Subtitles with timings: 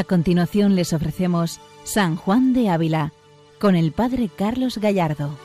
[0.00, 3.12] A continuación les ofrecemos San Juan de Ávila
[3.58, 5.38] con el Padre Carlos Gallardo.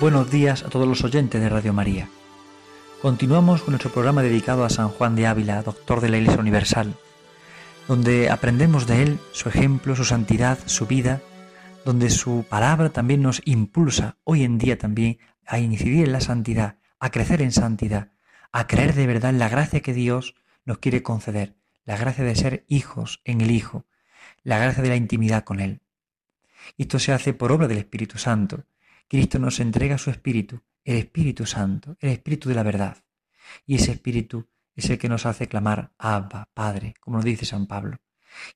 [0.00, 2.08] Buenos días a todos los oyentes de Radio María.
[3.02, 6.94] Continuamos con nuestro programa dedicado a San Juan de Ávila, doctor de la Iglesia Universal,
[7.88, 11.20] donde aprendemos de él su ejemplo, su santidad, su vida,
[11.84, 16.78] donde su palabra también nos impulsa hoy en día también a incidir en la santidad,
[17.00, 18.12] a crecer en santidad,
[18.52, 22.34] a creer de verdad en la gracia que Dios nos quiere conceder la gracia de
[22.34, 23.86] ser hijos en el Hijo,
[24.42, 25.82] la gracia de la intimidad con Él.
[26.78, 28.64] Esto se hace por obra del Espíritu Santo.
[29.08, 33.04] Cristo nos entrega su Espíritu, el Espíritu Santo, el Espíritu de la verdad.
[33.66, 37.66] Y ese Espíritu es el que nos hace clamar Abba, Padre, como nos dice San
[37.66, 37.98] Pablo.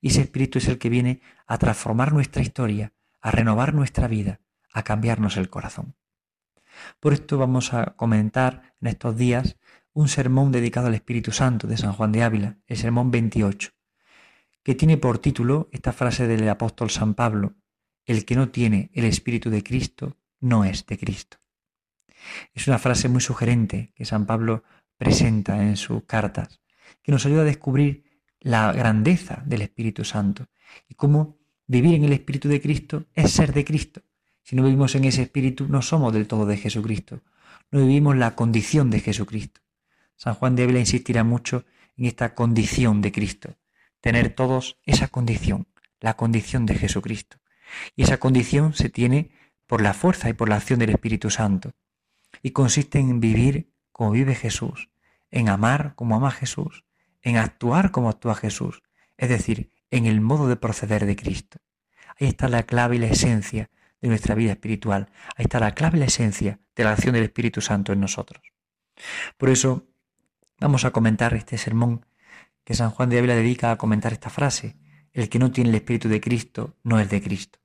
[0.01, 4.41] Y ese Espíritu es el que viene a transformar nuestra historia, a renovar nuestra vida,
[4.73, 5.95] a cambiarnos el corazón.
[7.01, 9.57] Por esto vamos a comentar en estos días
[9.99, 13.71] un sermón dedicado al Espíritu Santo de San Juan de Ávila, el sermón 28,
[14.63, 17.57] que tiene por título esta frase del apóstol San Pablo,
[18.07, 21.39] el que no tiene el Espíritu de Cristo no es de Cristo.
[22.55, 24.63] Es una frase muy sugerente que San Pablo
[24.97, 26.61] presenta en sus cartas,
[27.03, 28.05] que nos ayuda a descubrir
[28.39, 30.47] la grandeza del Espíritu Santo
[30.89, 34.03] y cómo vivir en el Espíritu de Cristo es ser de Cristo.
[34.45, 37.23] Si no vivimos en ese Espíritu, no somos del todo de Jesucristo,
[37.73, 39.61] no vivimos la condición de Jesucristo.
[40.19, 41.65] San Juan de Ávila insistirá mucho
[41.97, 43.57] en esta condición de Cristo,
[44.01, 45.69] tener todos esa condición,
[46.01, 47.39] la condición de Jesucristo.
[47.95, 49.31] Y esa condición se tiene
[49.67, 51.73] por la fuerza y por la acción del Espíritu Santo.
[52.43, 54.91] Y consiste en vivir como vive Jesús,
[55.31, 56.85] en amar como ama Jesús,
[57.23, 58.83] en actuar como actúa Jesús,
[59.17, 61.59] es decir, en el modo de proceder de Cristo.
[62.19, 63.71] Ahí está la clave y la esencia
[64.01, 65.11] de nuestra vida espiritual.
[65.37, 68.43] Ahí está la clave y la esencia de la acción del Espíritu Santo en nosotros.
[69.37, 69.87] Por eso
[70.61, 72.05] Vamos a comentar este sermón
[72.65, 74.77] que San Juan de Ávila dedica a comentar esta frase.
[75.13, 77.61] El que no tiene el Espíritu de Cristo no es de Cristo.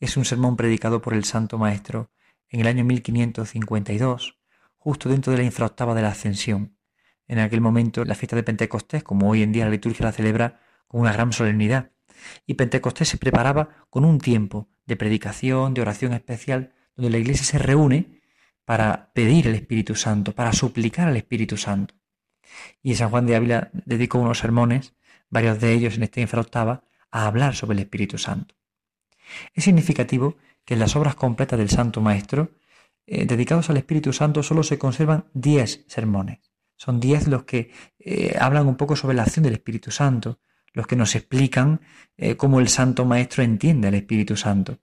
[0.00, 2.10] Es un sermón predicado por el Santo Maestro
[2.48, 4.38] en el año 1552,
[4.78, 6.78] justo dentro de la infraoctava de la Ascensión.
[7.26, 10.60] En aquel momento la fiesta de Pentecostés, como hoy en día la liturgia la celebra
[10.86, 11.90] con una gran solemnidad,
[12.46, 17.44] y Pentecostés se preparaba con un tiempo de predicación, de oración especial, donde la iglesia
[17.44, 18.18] se reúne
[18.64, 21.97] para pedir el Espíritu Santo, para suplicar al Espíritu Santo.
[22.82, 24.94] Y San Juan de Ávila dedicó unos sermones,
[25.30, 28.54] varios de ellos en esta infraoctava, a hablar sobre el Espíritu Santo.
[29.54, 32.52] Es significativo que en las obras completas del Santo Maestro,
[33.06, 36.40] eh, dedicados al Espíritu Santo, solo se conservan diez sermones.
[36.76, 40.40] Son diez los que eh, hablan un poco sobre la acción del Espíritu Santo,
[40.72, 41.80] los que nos explican
[42.16, 44.78] eh, cómo el Santo Maestro entiende al Espíritu Santo.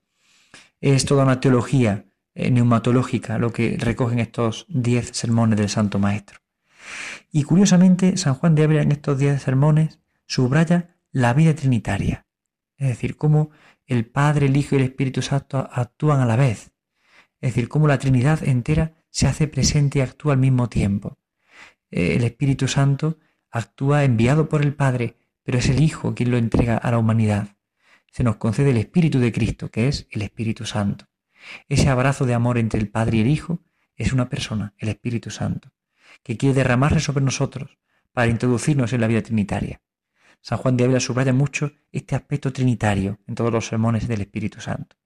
[0.80, 2.04] Es toda una teología
[2.34, 6.40] neumatológica lo que recogen estos diez sermones del Santo Maestro.
[7.30, 12.26] Y curiosamente, San Juan de Ávila en estos días de sermones subraya la vida trinitaria,
[12.76, 13.50] es decir, cómo
[13.86, 16.72] el Padre, el Hijo y el Espíritu Santo actúan a la vez,
[17.40, 21.18] es decir, cómo la Trinidad entera se hace presente y actúa al mismo tiempo.
[21.90, 23.18] El Espíritu Santo
[23.50, 27.56] actúa enviado por el Padre, pero es el Hijo quien lo entrega a la humanidad.
[28.10, 31.06] Se nos concede el Espíritu de Cristo, que es el Espíritu Santo.
[31.68, 33.62] Ese abrazo de amor entre el Padre y el Hijo
[33.94, 35.75] es una persona, el Espíritu Santo
[36.22, 37.78] que quiere derramarse sobre nosotros
[38.12, 39.80] para introducirnos en la vida trinitaria.
[40.40, 44.60] San Juan de Ávila subraya mucho este aspecto trinitario en todos los sermones del Espíritu
[44.60, 44.96] Santo.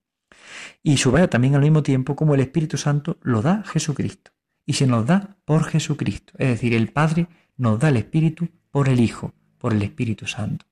[0.83, 4.33] Y subraya también al mismo tiempo cómo el Espíritu Santo lo da Jesucristo
[4.67, 6.35] y se nos da por Jesucristo.
[6.39, 10.67] Es decir, el Padre nos da el Espíritu por el Hijo, por el Espíritu Santo.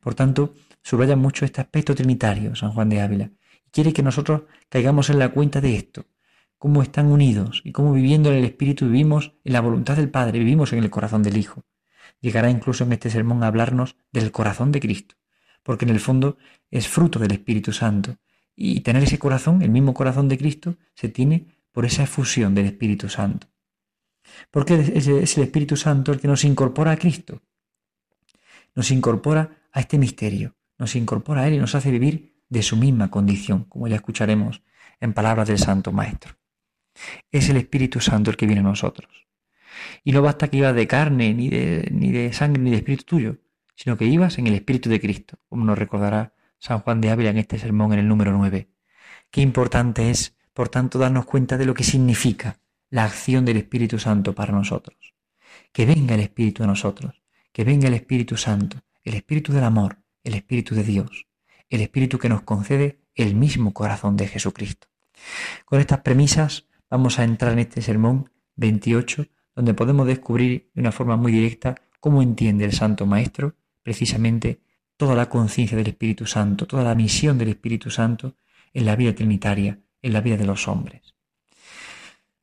[0.00, 3.30] Por tanto, subraya mucho este aspecto trinitario San Juan de Ávila
[3.66, 6.06] y quiere que nosotros caigamos en la cuenta de esto,
[6.64, 10.38] cómo están unidos y cómo viviendo en el Espíritu vivimos en la voluntad del Padre,
[10.38, 11.62] vivimos en el corazón del Hijo.
[12.22, 15.14] Llegará incluso en este sermón a hablarnos del corazón de Cristo,
[15.62, 16.38] porque en el fondo
[16.70, 18.16] es fruto del Espíritu Santo.
[18.56, 22.64] Y tener ese corazón, el mismo corazón de Cristo, se tiene por esa efusión del
[22.64, 23.46] Espíritu Santo.
[24.50, 27.42] Porque es el Espíritu Santo el que nos incorpora a Cristo.
[28.74, 32.78] Nos incorpora a este misterio, nos incorpora a Él y nos hace vivir de su
[32.78, 34.62] misma condición, como ya escucharemos
[34.98, 36.36] en palabras del Santo Maestro.
[37.30, 39.10] Es el Espíritu Santo el que viene a nosotros.
[40.02, 43.04] Y no basta que ibas de carne, ni de, ni de sangre, ni de espíritu
[43.04, 43.38] tuyo,
[43.74, 47.30] sino que ibas en el Espíritu de Cristo, como nos recordará San Juan de Ávila
[47.30, 48.68] en este sermón en el número 9.
[49.30, 52.60] Qué importante es, por tanto, darnos cuenta de lo que significa
[52.90, 55.14] la acción del Espíritu Santo para nosotros.
[55.72, 59.98] Que venga el Espíritu a nosotros, que venga el Espíritu Santo, el Espíritu del amor,
[60.22, 61.26] el Espíritu de Dios,
[61.68, 64.88] el Espíritu que nos concede el mismo corazón de Jesucristo.
[65.64, 69.26] Con estas premisas vamos a entrar en este sermón 28,
[69.56, 74.60] donde podemos descubrir de una forma muy directa cómo entiende el Santo Maestro precisamente
[74.96, 78.36] toda la conciencia del Espíritu Santo, toda la misión del Espíritu Santo
[78.72, 81.16] en la vida trinitaria, en la vida de los hombres.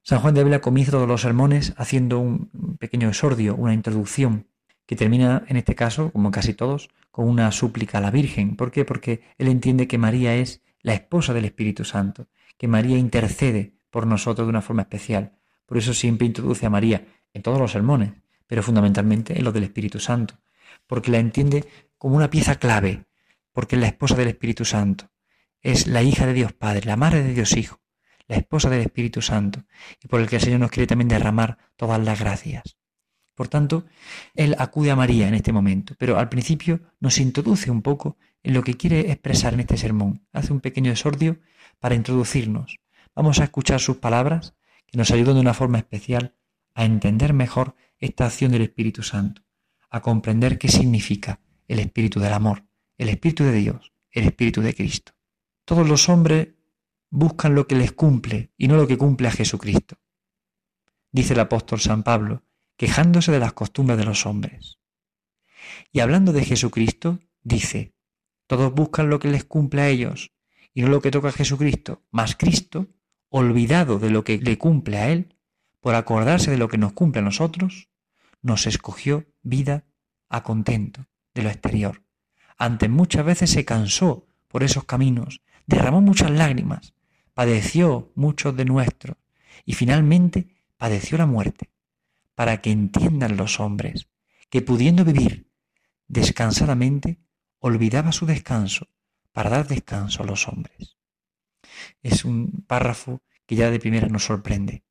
[0.04, 4.48] San Juan de Ávila comienza todos los sermones haciendo un pequeño exordio, una introducción,
[4.86, 8.58] que termina en este caso, como casi todos, con una súplica a la Virgen.
[8.58, 8.84] ¿Por qué?
[8.84, 12.28] Porque él entiende que María es la esposa del Espíritu Santo,
[12.58, 15.38] que María intercede por nosotros de una forma especial.
[15.68, 18.14] Por eso siempre introduce a María en todos los sermones,
[18.48, 20.40] pero fundamentalmente en los del Espíritu Santo,
[20.88, 21.66] porque la entiende
[21.98, 23.06] como una pieza clave,
[23.52, 25.12] porque es la esposa del Espíritu Santo,
[25.62, 27.80] es la hija de Dios Padre, la madre de Dios Hijo,
[28.28, 29.64] la esposa del Espíritu Santo,
[30.02, 32.78] y por el que el Señor nos quiere también derramar todas las gracias.
[33.36, 33.86] Por tanto,
[34.36, 38.54] Él acude a María en este momento, pero al principio nos introduce un poco en
[38.54, 40.26] lo que quiere expresar en este sermón.
[40.34, 41.40] Hace un pequeño exordio
[41.80, 42.78] para introducirnos.
[43.16, 44.56] Vamos a escuchar sus palabras
[44.88, 46.36] que nos ayudan de una forma especial
[46.74, 49.44] a entender mejor esta acción del Espíritu Santo,
[49.90, 52.66] a comprender qué significa el Espíritu del amor,
[52.98, 55.14] el Espíritu de Dios, el Espíritu de Cristo.
[55.66, 56.50] Todos los hombres
[57.10, 59.98] buscan lo que les cumple y no lo que cumple a Jesucristo.
[61.12, 62.44] Dice el apóstol San Pablo,
[62.78, 64.80] quejándose de las costumbres de los hombres.
[65.92, 67.94] Y hablando de Jesucristo, dice,
[68.48, 70.32] todos buscan lo que les cumple a ellos
[70.74, 72.88] y no lo que toca a Jesucristo, mas Cristo,
[73.32, 75.36] olvidado de lo que le cumple a Él,
[75.80, 77.90] por acordarse de lo que nos cumple a nosotros,
[78.42, 79.86] nos escogió vida
[80.30, 82.04] a contento de lo exterior.
[82.58, 86.94] Antes muchas veces se cansó por esos caminos, derramó muchas lágrimas,
[87.34, 89.18] padeció muchos de nuestros
[89.66, 91.72] y finalmente padeció la muerte,
[92.36, 94.08] para que entiendan los hombres
[94.50, 95.50] que pudiendo vivir
[96.08, 97.20] descansadamente,
[97.60, 98.90] olvidaba su descanso
[99.32, 100.98] para dar descanso a los hombres.
[102.02, 104.84] Es un párrafo que ya de primera nos sorprende.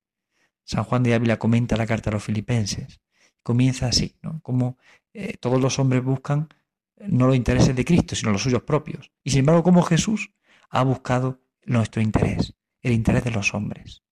[0.64, 3.00] San Juan de Ávila comenta la carta a los filipenses.
[3.42, 4.40] Comienza así, ¿no?
[4.42, 4.78] Como
[5.14, 6.48] eh, todos los hombres buscan
[6.96, 9.10] eh, no los intereses de Cristo, sino los suyos propios.
[9.24, 10.32] Y sin embargo, como Jesús
[10.68, 14.02] ha buscado nuestro interés, el interés de los hombres.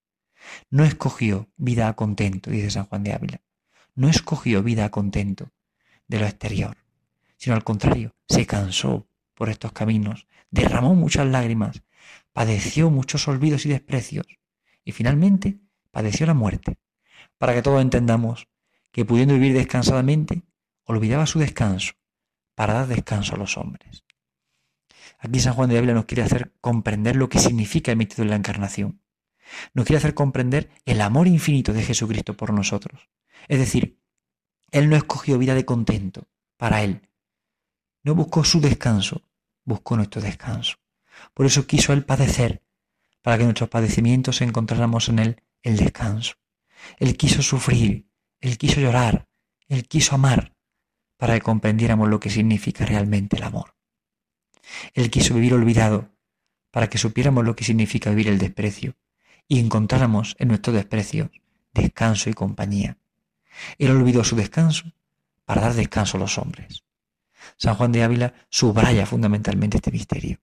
[0.69, 3.41] No escogió vida a contento, dice San Juan de Ávila.
[3.95, 5.51] No escogió vida a contento
[6.07, 6.77] de lo exterior,
[7.37, 11.83] sino al contrario, se cansó por estos caminos, derramó muchas lágrimas,
[12.33, 14.25] padeció muchos olvidos y desprecios,
[14.83, 15.59] y finalmente
[15.91, 16.77] padeció la muerte,
[17.37, 18.47] para que todos entendamos
[18.91, 20.43] que pudiendo vivir descansadamente,
[20.83, 21.93] olvidaba su descanso
[22.55, 24.03] para dar descanso a los hombres.
[25.19, 28.29] Aquí San Juan de Ávila nos quiere hacer comprender lo que significa el misterio de
[28.31, 29.01] la encarnación.
[29.73, 33.09] Nos quiere hacer comprender el amor infinito de Jesucristo por nosotros.
[33.47, 33.99] Es decir,
[34.71, 36.27] Él no escogió vida de contento
[36.57, 37.09] para Él.
[38.03, 39.23] No buscó su descanso,
[39.65, 40.77] buscó nuestro descanso.
[41.33, 42.63] Por eso quiso Él padecer,
[43.21, 46.35] para que nuestros padecimientos encontráramos en Él el descanso.
[46.97, 48.07] Él quiso sufrir,
[48.39, 49.27] Él quiso llorar,
[49.67, 50.55] Él quiso amar,
[51.17, 53.75] para que comprendiéramos lo que significa realmente el amor.
[54.93, 56.09] Él quiso vivir olvidado,
[56.71, 58.95] para que supiéramos lo que significa vivir el desprecio,
[59.47, 61.31] y encontráramos en nuestro desprecio
[61.73, 62.97] descanso y compañía.
[63.77, 64.91] Él olvidó su descanso
[65.45, 66.83] para dar descanso a los hombres.
[67.57, 70.39] San Juan de Ávila subraya fundamentalmente este misterio.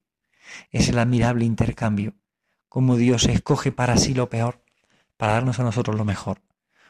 [0.70, 2.14] Es el admirable intercambio,
[2.68, 4.66] como Dios escoge para sí lo peor
[5.16, 6.42] para darnos a nosotros lo mejor,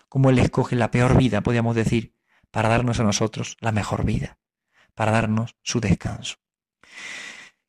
[0.09, 2.15] como Él escoge la peor vida, podríamos decir,
[2.51, 4.39] para darnos a nosotros la mejor vida,
[4.95, 6.37] para darnos su descanso.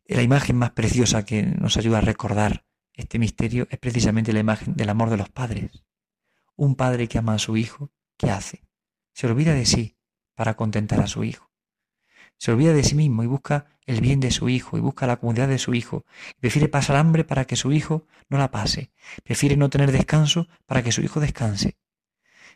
[0.06, 4.76] La imagen más preciosa que nos ayuda a recordar este misterio es precisamente la imagen
[4.76, 5.84] del amor de los padres.
[6.56, 8.64] Un padre que ama a su hijo, ¿qué hace?
[9.14, 9.98] Se olvida de sí
[10.34, 11.47] para contentar a su hijo.
[12.38, 15.18] Se olvida de sí mismo y busca el bien de su hijo y busca la
[15.18, 16.06] comunidad de su hijo.
[16.40, 18.92] prefiere pasar hambre para que su hijo no la pase.
[19.24, 21.78] Prefiere no tener descanso para que su hijo descanse.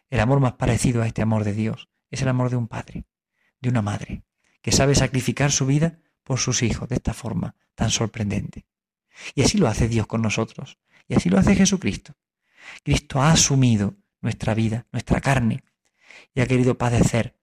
[0.10, 3.06] El amor más parecido a este amor de Dios es el amor de un padre,
[3.60, 4.24] de una madre,
[4.62, 8.66] que sabe sacrificar su vida por sus hijos de esta forma tan sorprendente.
[9.36, 10.80] Y así lo hace Dios con nosotros.
[11.08, 12.14] Y así lo hace Jesucristo.
[12.84, 15.64] Cristo ha asumido nuestra vida, nuestra carne,
[16.34, 17.38] y ha querido padecer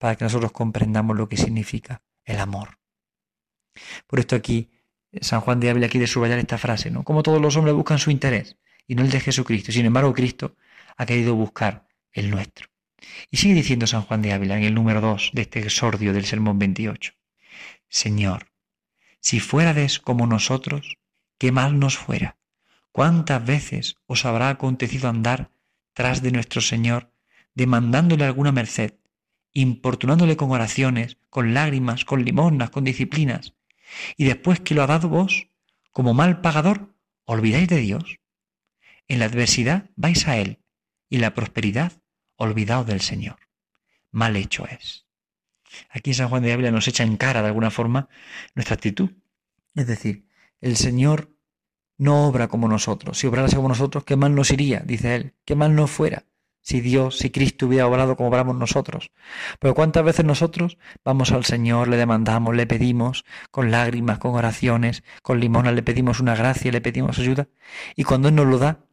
[0.00, 2.78] para que nosotros comprendamos lo que significa el amor.
[4.06, 4.70] Por esto aquí
[5.20, 7.04] San Juan de Ávila quiere subrayar esta frase, ¿no?
[7.04, 9.72] Como todos los hombres buscan su interés y no el de Jesucristo.
[9.72, 10.56] Sin embargo, Cristo
[10.96, 12.68] ha querido buscar el nuestro.
[13.30, 16.24] Y sigue diciendo San Juan de Ávila en el número 2 de este exordio del
[16.24, 17.12] Sermón 28.
[17.90, 18.50] Señor,
[19.20, 20.96] si fuérades como nosotros,
[21.36, 22.38] qué mal nos fuera.
[22.90, 25.50] ¿Cuántas veces os habrá acontecido andar
[25.92, 27.12] tras de nuestro Señor,
[27.54, 28.94] demandándole alguna merced,
[29.52, 33.54] importunándole con oraciones, con lágrimas, con limosnas, con disciplinas,
[34.16, 35.48] y después que lo ha dado vos,
[35.92, 38.18] como mal pagador, olvidáis de Dios.
[39.08, 40.60] En la adversidad vais a Él,
[41.08, 41.92] y en la prosperidad
[42.36, 43.38] olvidaos del Señor.
[44.12, 45.06] Mal hecho es.
[45.88, 48.08] Aquí San Juan de Ávila nos echa en cara de alguna forma
[48.54, 49.10] nuestra actitud.
[49.74, 50.26] Es decir,
[50.60, 51.36] el Señor
[51.96, 53.18] no obra como nosotros.
[53.18, 56.24] Si obrara como nosotros, qué mal nos iría, dice él, qué mal nos fuera
[56.60, 59.10] si Dios, si Cristo hubiera obrado como obramos nosotros.
[59.58, 65.02] Pero cuántas veces nosotros vamos al Señor, le demandamos, le pedimos, con lágrimas, con oraciones,
[65.22, 67.48] con limonas, le pedimos una gracia, le pedimos ayuda,
[67.96, 68.84] y cuando Él nos lo da,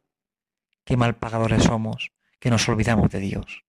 [0.84, 3.64] qué mal pagadores somos, que nos olvidamos de Dios,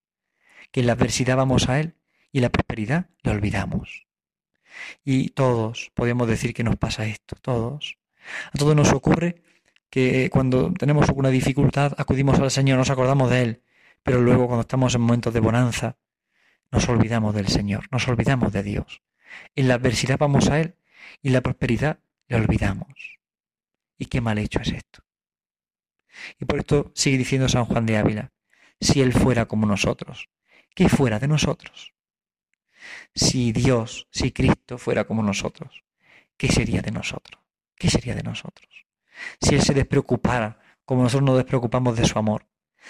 [0.71, 1.95] que en la adversidad vamos a Él
[2.31, 4.07] y en la prosperidad le olvidamos.
[5.03, 7.97] Y todos podemos decir que nos pasa esto, todos.
[8.53, 9.41] A todos nos ocurre
[9.89, 13.63] que cuando tenemos alguna dificultad acudimos al Señor, nos acordamos de Él,
[14.03, 15.97] pero luego cuando estamos en momentos de bonanza,
[16.71, 19.01] nos olvidamos del Señor, nos olvidamos de Dios.
[19.55, 20.75] En la adversidad vamos a Él
[21.21, 23.19] y en la prosperidad le olvidamos.
[23.97, 25.03] Y qué mal hecho es esto.
[26.39, 28.31] Y por esto sigue diciendo San Juan de Ávila,
[28.79, 30.29] si Él fuera como nosotros,
[30.73, 31.93] ¿qué fuera de nosotros?
[33.13, 35.83] Si Dios, si Cristo fuera como nosotros,
[36.37, 37.41] ¿qué sería de nosotros?
[37.75, 38.85] ¿Qué sería de nosotros?
[39.41, 42.47] Si Él se despreocupara como nosotros nos despreocupamos de su amor,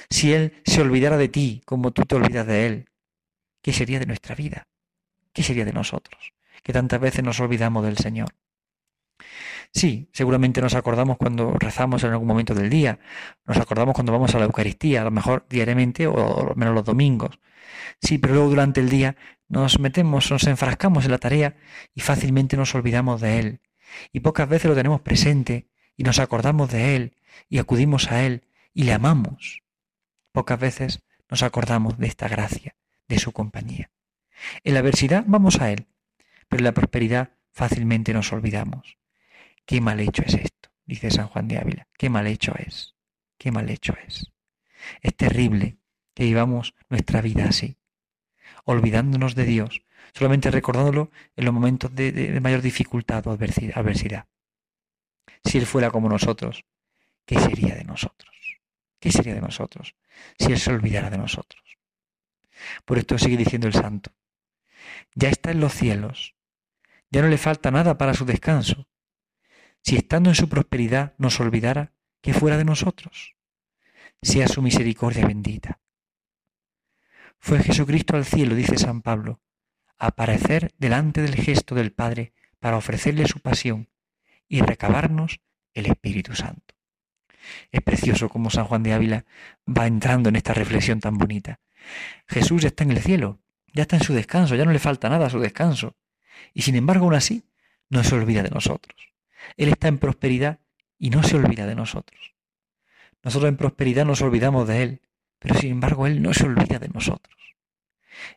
[0.10, 2.90] si Él se olvidara de ti como tú te olvidas de Él,
[3.62, 4.68] ¿qué sería de nuestra vida?
[5.34, 6.34] ¿Qué sería de nosotros?
[6.64, 8.30] Que tantas veces nos olvidamos del Señor.
[9.72, 13.00] Sí, seguramente nos acordamos cuando rezamos en algún momento del día,
[13.46, 16.86] nos acordamos cuando vamos a la Eucaristía, a lo mejor diariamente o al menos los
[16.86, 17.40] domingos.
[18.02, 19.16] Sí, pero luego durante el día
[19.48, 21.56] nos metemos, nos enfrascamos en la tarea
[21.94, 23.62] y fácilmente nos olvidamos de Él.
[24.12, 27.16] Y pocas veces lo tenemos presente y nos acordamos de Él
[27.48, 28.44] y acudimos a Él
[28.74, 29.64] y le amamos.
[30.40, 32.78] Pocas veces nos acordamos de esta gracia,
[33.10, 33.92] de su compañía.
[34.64, 35.88] En la adversidad vamos a Él,
[36.48, 38.98] pero en la prosperidad fácilmente nos olvidamos.
[39.66, 41.90] Qué mal hecho es esto, dice San Juan de Ávila.
[41.98, 42.96] Qué mal hecho es.
[43.38, 44.32] Qué mal hecho es.
[45.02, 45.78] Es terrible
[46.14, 47.76] que vivamos nuestra vida así,
[48.64, 49.82] olvidándonos de Dios,
[50.14, 54.30] solamente recordándolo en los momentos de, mayor dificultad o adversidad.
[55.44, 56.64] Si Él fuera como nosotros,
[57.26, 58.39] ¿qué sería de nosotros?
[59.00, 59.96] ¿Qué sería de nosotros
[60.38, 61.78] si Él se olvidara de nosotros?
[62.86, 64.12] Por esto sigue diciendo el santo,
[65.16, 66.36] ya está en los cielos,
[67.10, 68.88] ya no le falta nada para su descanso.
[69.82, 73.36] Si estando en su prosperidad nos olvidara, ¿qué fuera de nosotros?
[74.22, 75.80] Sea su misericordia bendita.
[77.40, 79.42] Fue Jesucristo al cielo, dice San Pablo,
[79.98, 83.90] a aparecer delante del gesto del Padre para ofrecerle su pasión
[84.50, 85.40] y recabarnos
[85.74, 86.79] el Espíritu Santo.
[87.72, 89.26] Es precioso como San Juan de Ávila
[89.68, 91.60] va entrando en esta reflexión tan bonita.
[92.28, 93.40] Jesús está en el cielo,
[93.74, 95.96] ya está en su descanso, ya no le falta nada a su descanso.
[96.54, 97.44] Y sin embargo, aún así,
[97.90, 98.96] no se olvida de nosotros.
[99.58, 100.60] Él está en prosperidad
[100.98, 102.34] y no se olvida de nosotros.
[103.24, 105.02] Nosotros en prosperidad nos olvidamos de Él,
[105.40, 107.36] pero sin embargo Él no se olvida de nosotros.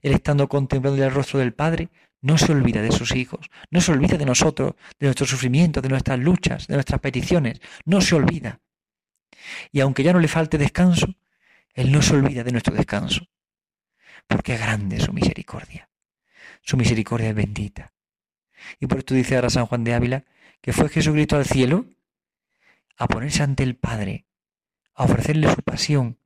[0.01, 1.89] Él estando contemplando el rostro del Padre,
[2.21, 5.89] no se olvida de sus hijos, no se olvida de nosotros, de nuestros sufrimientos, de
[5.89, 8.61] nuestras luchas, de nuestras peticiones, no se olvida.
[9.71, 11.15] Y aunque ya no le falte descanso,
[11.75, 13.29] Él no se olvida de nuestro descanso,
[14.27, 15.89] porque es grande su misericordia.
[16.63, 17.93] Su misericordia es bendita.
[18.79, 20.25] Y por esto dice ahora San Juan de Ávila
[20.61, 21.87] que fue Jesucristo al cielo
[22.97, 24.27] a ponerse ante el Padre,
[24.95, 26.19] a ofrecerle su pasión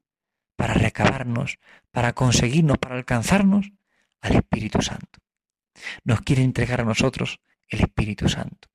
[0.57, 1.59] para recabarnos,
[1.91, 3.73] para conseguirnos, para alcanzarnos
[4.21, 5.21] al Espíritu Santo.
[6.05, 8.69] Nos quiere entregar a nosotros el Espíritu Santo,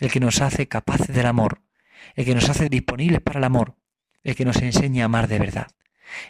[0.00, 1.62] el que nos hace capaces del amor,
[2.14, 3.76] el que nos hace disponibles para el amor,
[4.22, 5.68] el que nos enseña a amar de verdad,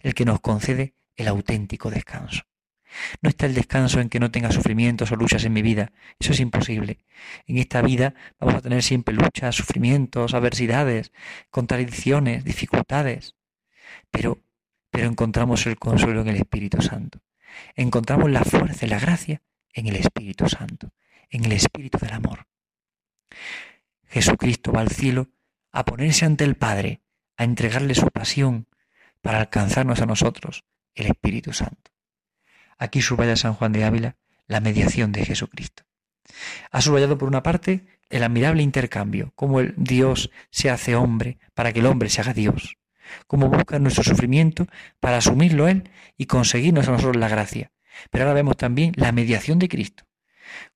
[0.03, 2.43] el que nos concede el auténtico descanso.
[3.23, 5.93] No está el descanso en que no tenga sufrimientos o luchas en mi vida.
[6.19, 6.99] Eso es imposible.
[7.47, 11.13] En esta vida vamos a tener siempre luchas, sufrimientos, adversidades,
[11.51, 13.35] contradicciones, dificultades.
[14.11, 14.43] Pero,
[14.91, 17.21] pero encontramos el consuelo en el Espíritu Santo.
[17.75, 20.93] Encontramos la fuerza y la gracia en el Espíritu Santo,
[21.31, 22.47] en el Espíritu del amor.
[24.09, 25.29] Jesucristo va al cielo
[25.75, 27.03] a ponerse ante el Padre,
[27.37, 28.69] a entregarle su pasión
[29.21, 30.65] para alcanzarnos a nosotros
[30.95, 31.91] el Espíritu Santo.
[32.79, 34.17] Aquí subraya San Juan de Ávila
[34.47, 35.83] la mediación de Jesucristo.
[36.71, 41.73] Ha subrayado por una parte el admirable intercambio, cómo el Dios se hace hombre para
[41.73, 42.77] que el hombre se haga Dios,
[43.27, 44.67] cómo busca nuestro sufrimiento
[45.01, 47.73] para asumirlo Él y conseguirnos a nosotros la gracia.
[48.11, 50.05] Pero ahora vemos también la mediación de Cristo,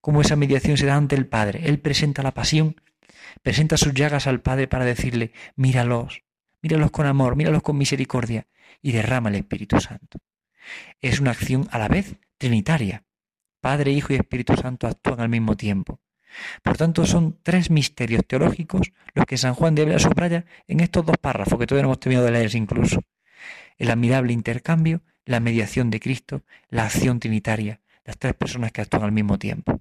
[0.01, 1.63] cómo esa mediación se da ante el Padre.
[1.67, 2.81] Él presenta la pasión,
[3.43, 6.23] presenta sus llagas al Padre para decirle, míralos,
[6.63, 8.47] míralos con amor, míralos con misericordia,
[8.83, 10.19] y derrama el Espíritu Santo.
[11.01, 13.05] Es una acción a la vez trinitaria.
[13.61, 16.01] Padre, Hijo y Espíritu Santo actúan al mismo tiempo.
[16.63, 21.05] Por tanto, son tres misterios teológicos los que San Juan de Ávila subraya en estos
[21.05, 23.01] dos párrafos que todavía no hemos tenido de leer incluso.
[23.79, 29.05] El admirable intercambio, la mediación de Cristo, la acción trinitaria, las tres personas que actúan
[29.05, 29.81] al mismo tiempo.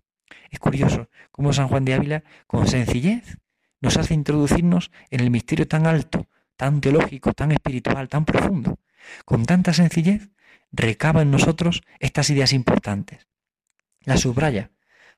[0.49, 3.37] Es curioso cómo San Juan de Ávila, con sencillez,
[3.81, 8.79] nos hace introducirnos en el misterio tan alto, tan teológico, tan espiritual, tan profundo.
[9.25, 10.29] Con tanta sencillez,
[10.71, 13.27] recaba en nosotros estas ideas importantes.
[14.01, 14.71] Las subraya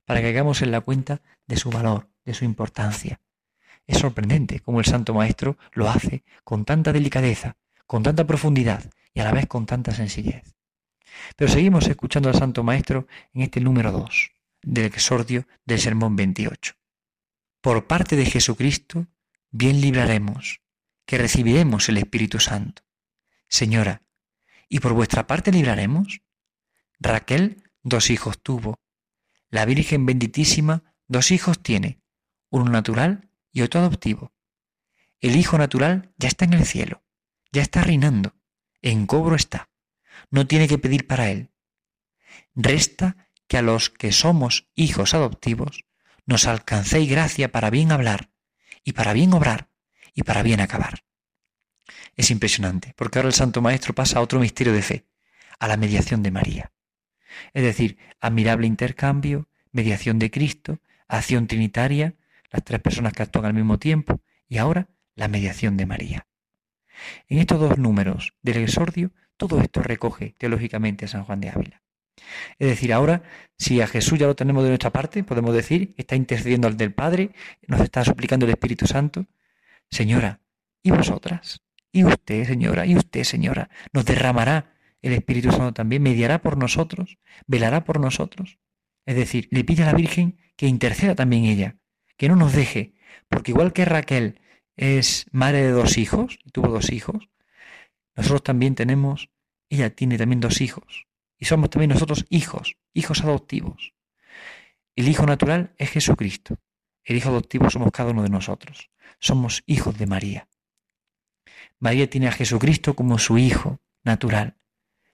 [0.06, 3.22] para que hagamos en la cuenta de su valor, de su importancia.
[3.88, 9.22] Es sorprendente cómo el Santo Maestro lo hace con tanta delicadeza, con tanta profundidad y
[9.22, 10.56] a la vez con tanta sencillez.
[11.36, 16.74] Pero seguimos escuchando al Santo Maestro en este número 2 del exordio del Sermón 28.
[17.62, 19.08] Por parte de Jesucristo,
[19.52, 20.62] bien libraremos,
[21.06, 22.84] que recibiremos el Espíritu Santo.
[23.48, 24.04] Señora,
[24.68, 26.22] ¿y por vuestra parte libraremos?
[27.00, 28.80] Raquel dos hijos tuvo.
[29.50, 32.02] La Virgen benditísima dos hijos tiene,
[32.50, 34.34] uno natural y otro adoptivo.
[35.20, 37.04] El hijo natural ya está en el cielo,
[37.52, 38.36] ya está reinando,
[38.82, 39.70] en cobro está,
[40.30, 41.52] no tiene que pedir para él.
[42.54, 45.84] Resta que a los que somos hijos adoptivos
[46.26, 48.30] nos alcancéis gracia para bien hablar
[48.84, 49.70] y para bien obrar
[50.14, 51.04] y para bien acabar.
[52.16, 55.06] Es impresionante, porque ahora el Santo Maestro pasa a otro misterio de fe,
[55.60, 56.72] a la mediación de María.
[57.54, 62.16] Es decir, admirable intercambio, mediación de Cristo, acción trinitaria,
[62.52, 66.28] las tres personas que actúan al mismo tiempo, y ahora la mediación de María.
[67.28, 71.82] En estos dos números del exordio, todo esto recoge teológicamente a San Juan de Ávila.
[72.58, 73.24] Es decir, ahora,
[73.58, 76.94] si a Jesús ya lo tenemos de nuestra parte, podemos decir, está intercediendo al del
[76.94, 77.32] Padre,
[77.68, 79.26] nos está suplicando el Espíritu Santo.
[79.90, 80.42] Señora,
[80.84, 81.62] ¿y vosotras?
[81.92, 82.86] ¿Y usted, señora?
[82.86, 83.70] ¿Y usted, señora?
[83.92, 86.04] ¿Nos derramará el Espíritu Santo también?
[86.04, 87.18] ¿Mediará por nosotros?
[87.48, 88.60] ¿Velará por nosotros?
[89.06, 91.78] Es decir, le pide a la Virgen que interceda también ella,
[92.18, 92.94] que no nos deje,
[93.28, 94.40] porque igual que Raquel
[94.76, 97.30] es madre de dos hijos, tuvo dos hijos,
[98.16, 99.30] nosotros también tenemos,
[99.70, 101.08] ella tiene también dos hijos,
[101.40, 103.94] y somos también nosotros hijos, hijos adoptivos.
[104.96, 106.58] El hijo natural es Jesucristo.
[107.04, 108.90] El hijo adoptivo somos cada uno de nosotros.
[109.20, 110.48] Somos hijos de María.
[111.80, 114.58] María tiene a Jesucristo como su hijo natural,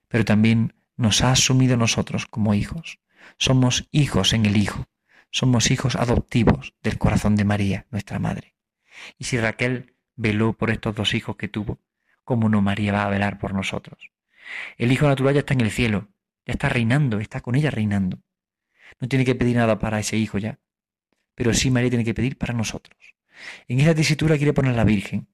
[0.08, 3.00] pero también nos ha asumido nosotros como hijos.
[3.38, 4.88] Somos hijos en el Hijo.
[5.32, 8.56] Somos hijos adoptivos del corazón de María, nuestra Madre.
[9.18, 11.80] Y si Raquel veló por estos dos hijos que tuvo,
[12.24, 14.12] ¿cómo no María va a velar por nosotros?
[14.78, 16.08] El Hijo natural ya está en el cielo,
[16.46, 18.20] ya está reinando, está con ella reinando.
[19.00, 20.60] No tiene que pedir nada para ese hijo ya,
[21.34, 22.98] pero sí María tiene que pedir para nosotros.
[23.68, 25.28] En esa tesitura quiere poner la Virgen.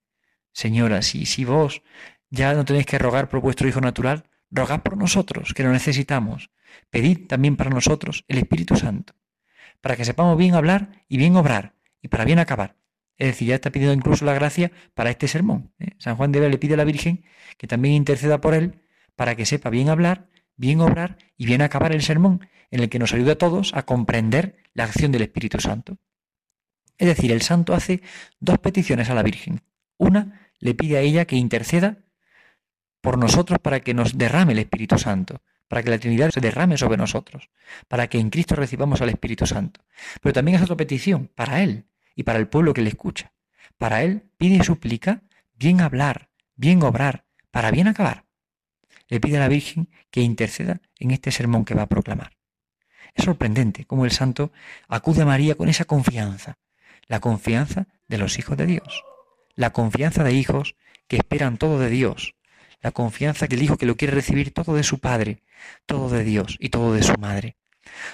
[0.54, 1.84] Señora, si, si vos
[2.30, 6.50] ya no tenéis que rogar por vuestro hijo natural, rogad por nosotros, que lo necesitamos.
[6.90, 9.14] Pedid también para nosotros el Espíritu Santo,
[9.82, 12.76] para que sepamos bien hablar y bien obrar, y para bien acabar.
[13.18, 15.74] Es decir, ya está pidiendo incluso la gracia para este sermón.
[15.80, 15.92] ¿eh?
[16.00, 17.24] San Juan de Ávila le pide a la Virgen
[17.58, 18.82] que también interceda por él,
[19.16, 20.31] para que sepa bien hablar
[20.62, 23.84] bien obrar y bien acabar el sermón, en el que nos ayuda a todos a
[23.84, 25.98] comprender la acción del Espíritu Santo.
[27.00, 28.02] Es decir, el santo hace
[28.40, 29.62] dos peticiones a la Virgen.
[29.98, 31.98] Una, le pide a ella que interceda
[33.02, 36.78] por nosotros para que nos derrame el Espíritu Santo, para que la Trinidad se derrame
[36.78, 37.50] sobre nosotros,
[37.88, 39.82] para que en Cristo recibamos al Espíritu Santo.
[40.22, 43.34] Pero también es otra petición para Él y para el pueblo que le escucha.
[43.80, 45.24] Para Él pide y suplica
[45.56, 48.31] bien hablar, bien obrar, para bien acabar
[49.12, 52.38] le pide a la Virgen que interceda en este sermón que va a proclamar.
[53.14, 54.54] Es sorprendente cómo el santo
[54.88, 56.58] acude a María con esa confianza,
[57.08, 59.04] la confianza de los hijos de Dios,
[59.54, 60.78] la confianza de hijos
[61.10, 62.36] que esperan todo de Dios,
[62.80, 65.44] la confianza que el hijo que lo quiere recibir todo de su Padre,
[65.86, 67.58] todo de Dios y todo de su Madre.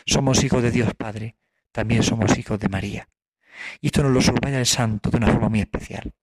[0.07, 1.35] Somos hijos de Dios Padre,
[1.71, 3.07] también somos hijos de María.
[3.81, 6.15] Y esto nos lo subraya el santo de una forma muy especial.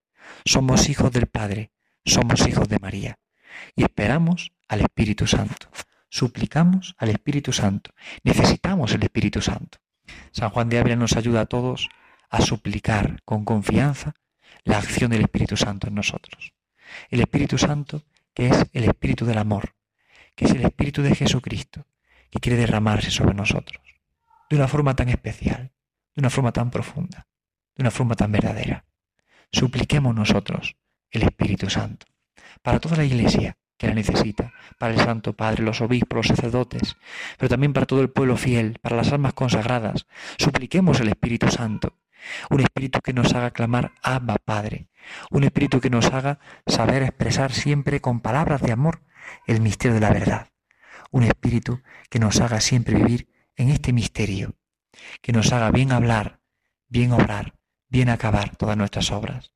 [0.44, 1.70] Somos hijos del Padre,
[2.04, 3.18] somos hijos de María.
[3.76, 5.68] Y esperamos al Espíritu Santo.
[6.08, 7.90] Suplicamos al Espíritu Santo.
[8.22, 9.78] Necesitamos el Espíritu Santo.
[10.32, 11.88] San Juan de Ávila nos ayuda a todos
[12.30, 14.14] a suplicar con confianza
[14.64, 16.52] la acción del Espíritu Santo en nosotros.
[17.10, 19.74] El Espíritu Santo que es el Espíritu del amor,
[20.34, 21.86] que es el Espíritu de Jesucristo,
[22.30, 23.80] que quiere derramarse sobre nosotros,
[24.50, 25.72] de una forma tan especial,
[26.14, 27.28] de una forma tan profunda,
[27.76, 28.84] de una forma tan verdadera.
[29.52, 30.76] Supliquemos nosotros
[31.10, 32.06] el Espíritu Santo
[32.64, 36.96] para toda la Iglesia, que la necesita, para el Santo Padre, los obispos, los sacerdotes,
[37.36, 40.06] pero también para todo el pueblo fiel, para las almas consagradas.
[40.38, 41.98] Supliquemos el Espíritu Santo,
[42.48, 44.88] un Espíritu que nos haga clamar Abba Padre,
[45.30, 49.02] un Espíritu que nos haga saber expresar siempre con palabras de amor
[49.46, 50.48] el misterio de la verdad,
[51.10, 54.54] un Espíritu que nos haga siempre vivir en este misterio,
[55.20, 56.40] que nos haga bien hablar,
[56.88, 57.52] bien obrar,
[57.90, 59.52] bien acabar todas nuestras obras.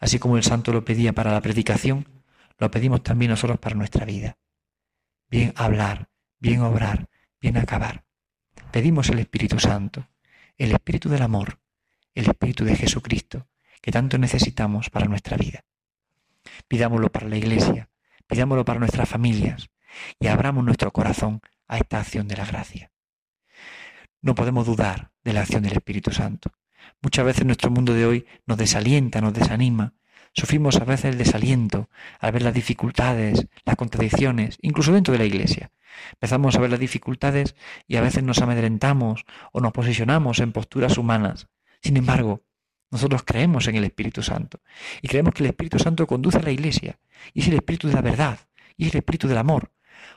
[0.00, 2.17] Así como el santo lo pedía para la predicación,
[2.58, 4.36] lo pedimos también nosotros para nuestra vida.
[5.30, 7.08] Bien hablar, bien obrar,
[7.40, 8.04] viene a acabar.
[8.70, 10.08] Pedimos el Espíritu Santo,
[10.56, 11.60] el Espíritu del amor,
[12.14, 13.48] el Espíritu de Jesucristo,
[13.80, 15.64] que tanto necesitamos para nuestra vida.
[16.66, 17.88] Pidámoslo para la Iglesia,
[18.26, 19.70] pidámoslo para nuestras familias
[20.18, 22.90] y abramos nuestro corazón a esta acción de la gracia.
[24.20, 26.52] No podemos dudar de la acción del Espíritu Santo.
[27.00, 29.94] Muchas veces nuestro mundo de hoy nos desalienta, nos desanima.
[30.38, 35.24] Sufrimos a veces el desaliento al ver las dificultades, las contradicciones, incluso dentro de la
[35.24, 35.72] Iglesia.
[36.12, 37.56] Empezamos a ver las dificultades
[37.88, 41.48] y a veces nos amedrentamos o nos posicionamos en posturas humanas.
[41.82, 42.44] Sin embargo,
[42.92, 44.60] nosotros creemos en el Espíritu Santo
[45.02, 47.00] y creemos que el Espíritu Santo conduce a la Iglesia
[47.34, 48.38] y es el Espíritu de la verdad
[48.76, 49.72] y es el Espíritu del amor.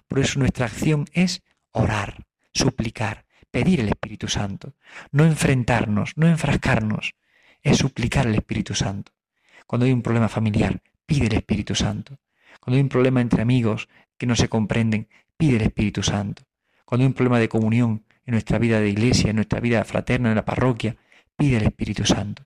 [0.08, 4.76] Por eso nuestra acción es orar, suplicar, pedir el Espíritu Santo,
[5.12, 7.16] no enfrentarnos, no enfrascarnos,
[7.64, 9.14] es suplicar el Espíritu Santo.
[9.72, 12.20] Cuando hay un problema familiar, pide el Espíritu Santo.
[12.60, 15.08] Cuando hay un problema entre amigos que no se comprenden,
[15.38, 16.44] pide el Espíritu Santo.
[16.84, 20.28] Cuando hay un problema de comunión en nuestra vida de iglesia, en nuestra vida fraterna,
[20.28, 20.98] en la parroquia,
[21.38, 22.44] pide el Espíritu Santo.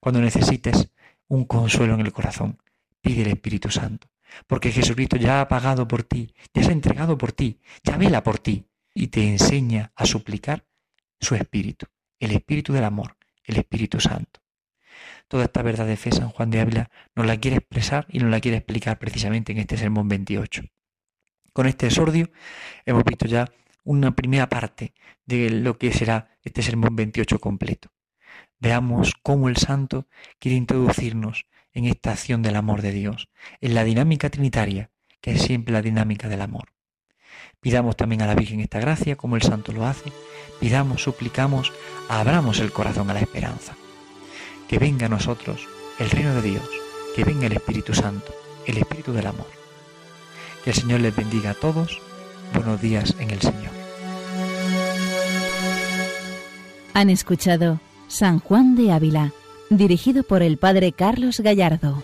[0.00, 0.90] Cuando necesites
[1.28, 2.58] un consuelo en el corazón,
[3.00, 4.08] pide el Espíritu Santo.
[4.48, 8.24] Porque Jesucristo ya ha pagado por ti, ya se ha entregado por ti, ya vela
[8.24, 10.66] por ti y te enseña a suplicar
[11.20, 11.86] su Espíritu,
[12.18, 14.42] el Espíritu del amor, el Espíritu Santo.
[15.32, 18.30] Toda esta verdad de fe San Juan de Ávila nos la quiere expresar y nos
[18.30, 20.62] la quiere explicar precisamente en este sermón 28.
[21.54, 22.30] Con este exordio
[22.84, 23.50] hemos visto ya
[23.82, 24.92] una primera parte
[25.24, 27.88] de lo que será este sermón 28 completo.
[28.58, 30.06] Veamos cómo el santo
[30.38, 33.30] quiere introducirnos en esta acción del amor de Dios,
[33.62, 34.90] en la dinámica trinitaria,
[35.22, 36.74] que es siempre la dinámica del amor.
[37.58, 40.12] Pidamos también a la Virgen esta gracia, como el santo lo hace.
[40.60, 41.72] Pidamos, suplicamos,
[42.10, 43.74] abramos el corazón a la esperanza.
[44.72, 46.66] Que venga a nosotros el reino de Dios,
[47.14, 48.32] que venga el Espíritu Santo,
[48.66, 49.44] el Espíritu del amor.
[50.64, 52.00] Que el Señor les bendiga a todos.
[52.54, 53.70] Buenos días en el Señor.
[56.94, 59.32] Han escuchado San Juan de Ávila,
[59.68, 62.02] dirigido por el Padre Carlos Gallardo.